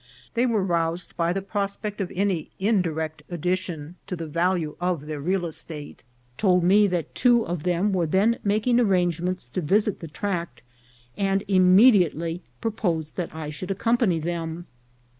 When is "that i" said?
13.15-13.51